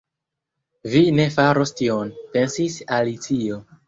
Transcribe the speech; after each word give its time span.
“Vi 0.93 1.01
ne 1.17 1.25
faros 1.35 1.73
tion” 1.81 2.09
pensis 2.37 2.79
Alicio. 2.99 3.59